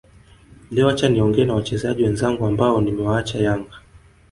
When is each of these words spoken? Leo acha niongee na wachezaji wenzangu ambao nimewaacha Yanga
Leo 0.71 0.89
acha 0.89 1.09
niongee 1.09 1.45
na 1.45 1.53
wachezaji 1.53 2.03
wenzangu 2.03 2.45
ambao 2.45 2.81
nimewaacha 2.81 3.39
Yanga 3.39 3.75